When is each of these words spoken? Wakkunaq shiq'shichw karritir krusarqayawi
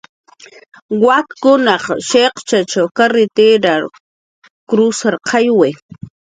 Wakkunaq 1.05 1.83
shiq'shichw 2.09 2.85
karritir 2.97 3.81
krusarqayawi 4.69 5.71